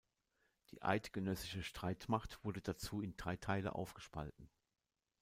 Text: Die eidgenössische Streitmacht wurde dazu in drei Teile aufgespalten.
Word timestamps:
Die 0.71 0.81
eidgenössische 0.81 1.61
Streitmacht 1.61 2.43
wurde 2.43 2.59
dazu 2.61 3.01
in 3.01 3.15
drei 3.17 3.35
Teile 3.35 3.75
aufgespalten. 3.75 4.49